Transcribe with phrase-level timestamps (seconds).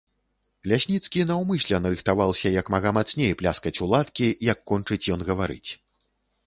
[0.71, 5.69] Лясніцкі наўмысля нарыхтаваўся як мага мацней пляскаць у ладкі, як кончыць ён гаварыць.